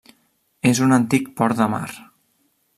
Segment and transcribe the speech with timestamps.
[0.69, 1.85] És un antic port de mar.